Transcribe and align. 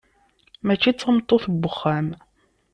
Mačči 0.65 0.91
d 0.93 0.97
tameṭṭut 0.97 1.45
n 1.47 1.53
wexxam. 1.61 2.07